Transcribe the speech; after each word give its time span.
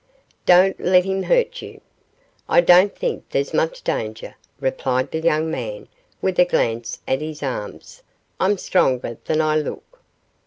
'Don't 0.47 0.79
let 0.79 1.05
him 1.05 1.21
hurt 1.21 1.61
you.' 1.61 1.79
'I 2.49 2.61
don't 2.61 2.95
think 2.95 3.23
there's 3.29 3.53
much 3.53 3.83
danger,' 3.83 4.35
replied 4.59 5.11
the 5.11 5.19
young 5.19 5.51
man, 5.51 5.87
with 6.23 6.39
a 6.39 6.45
glance 6.45 7.01
at 7.07 7.21
his 7.21 7.43
arms, 7.43 8.01
'I'm 8.39 8.57
stronger 8.57 9.19
than 9.25 9.41
I 9.41 9.57
look. 9.57 9.99